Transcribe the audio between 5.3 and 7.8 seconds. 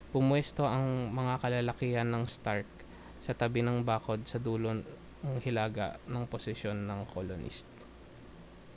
hilaga ng posisyon ng colonist